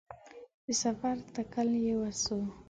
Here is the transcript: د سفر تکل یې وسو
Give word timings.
د 0.65 0.67
سفر 0.83 1.15
تکل 1.35 1.69
یې 1.85 1.93
وسو 2.01 2.39